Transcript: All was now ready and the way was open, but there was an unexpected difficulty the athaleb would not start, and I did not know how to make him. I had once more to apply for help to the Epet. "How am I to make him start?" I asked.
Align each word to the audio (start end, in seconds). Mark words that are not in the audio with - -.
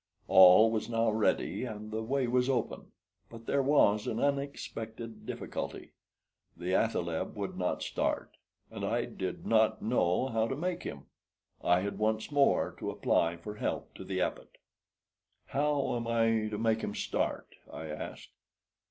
All 0.27 0.71
was 0.71 0.89
now 0.89 1.11
ready 1.11 1.63
and 1.63 1.91
the 1.91 2.01
way 2.01 2.25
was 2.25 2.49
open, 2.49 2.91
but 3.29 3.45
there 3.45 3.61
was 3.61 4.07
an 4.07 4.19
unexpected 4.19 5.27
difficulty 5.27 5.91
the 6.57 6.73
athaleb 6.73 7.35
would 7.35 7.55
not 7.55 7.83
start, 7.83 8.35
and 8.71 8.83
I 8.83 9.05
did 9.05 9.45
not 9.45 9.83
know 9.83 10.29
how 10.29 10.47
to 10.47 10.55
make 10.55 10.81
him. 10.81 11.05
I 11.63 11.81
had 11.81 11.99
once 11.99 12.31
more 12.31 12.75
to 12.79 12.89
apply 12.89 13.37
for 13.37 13.53
help 13.57 13.93
to 13.93 14.03
the 14.03 14.21
Epet. 14.21 14.57
"How 15.45 15.95
am 15.95 16.07
I 16.07 16.47
to 16.49 16.57
make 16.57 16.81
him 16.81 16.95
start?" 16.95 17.53
I 17.71 17.85
asked. 17.85 18.31